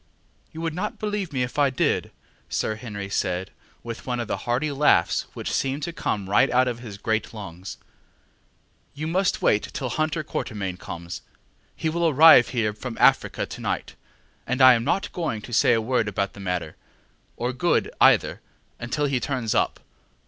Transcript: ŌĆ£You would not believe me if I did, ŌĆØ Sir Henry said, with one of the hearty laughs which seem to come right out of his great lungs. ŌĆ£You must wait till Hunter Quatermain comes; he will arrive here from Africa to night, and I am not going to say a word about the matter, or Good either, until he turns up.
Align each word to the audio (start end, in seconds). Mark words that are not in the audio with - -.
ŌĆ£You 0.55 0.61
would 0.61 0.73
not 0.73 0.97
believe 0.97 1.31
me 1.31 1.43
if 1.43 1.59
I 1.59 1.69
did, 1.69 2.05
ŌĆØ 2.05 2.09
Sir 2.49 2.75
Henry 2.77 3.07
said, 3.07 3.51
with 3.83 4.07
one 4.07 4.19
of 4.19 4.27
the 4.27 4.35
hearty 4.49 4.71
laughs 4.71 5.27
which 5.35 5.51
seem 5.53 5.79
to 5.81 5.93
come 5.93 6.27
right 6.27 6.49
out 6.49 6.67
of 6.67 6.79
his 6.79 6.97
great 6.97 7.35
lungs. 7.35 7.77
ŌĆ£You 8.97 9.09
must 9.09 9.43
wait 9.43 9.71
till 9.73 9.89
Hunter 9.89 10.23
Quatermain 10.23 10.77
comes; 10.77 11.21
he 11.75 11.87
will 11.87 12.09
arrive 12.09 12.47
here 12.49 12.73
from 12.73 12.97
Africa 12.99 13.45
to 13.45 13.61
night, 13.61 13.93
and 14.47 14.59
I 14.59 14.73
am 14.73 14.83
not 14.83 15.11
going 15.11 15.39
to 15.43 15.53
say 15.53 15.73
a 15.73 15.79
word 15.81 16.07
about 16.07 16.33
the 16.33 16.39
matter, 16.39 16.77
or 17.37 17.53
Good 17.53 17.91
either, 18.01 18.41
until 18.79 19.05
he 19.05 19.19
turns 19.19 19.53
up. 19.53 19.79